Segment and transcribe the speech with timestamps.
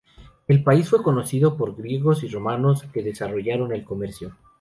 [0.47, 4.35] El país fue conocido por griegos y romanos, que desarrollaron el comercio.